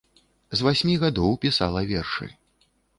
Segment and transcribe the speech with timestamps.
[0.61, 2.35] З васьмі гадоў пісала вершы.